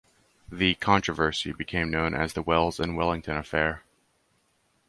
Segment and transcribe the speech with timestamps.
[0.51, 3.83] The controversy became known as the Wells and Wellington affair.